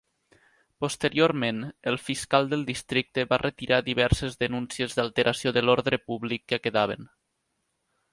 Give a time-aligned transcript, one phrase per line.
[0.83, 1.57] Posteriorment,
[1.91, 7.09] el fiscal del districte va retirar diverses denúncies d'alteració de l'ordre públic que quedaven.